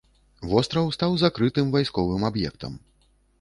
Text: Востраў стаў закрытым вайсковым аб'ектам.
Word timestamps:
Востраў 0.53 0.87
стаў 0.95 1.13
закрытым 1.23 1.69
вайсковым 1.77 2.27
аб'ектам. 2.31 2.73